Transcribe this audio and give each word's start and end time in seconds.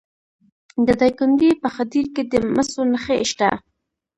د 0.85 0.87
دایکنډي 0.99 1.51
په 1.61 1.67
خدیر 1.75 2.05
کې 2.13 2.23
د 2.31 2.33
مسو 2.55 2.81
نښې 2.91 3.17
شته. 3.31 3.49